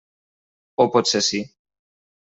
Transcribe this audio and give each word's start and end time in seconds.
O 0.85 0.89
potser 0.95 1.23
sí. 1.31 1.45